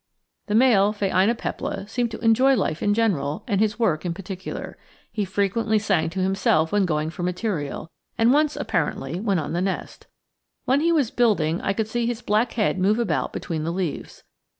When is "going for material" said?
6.87-7.91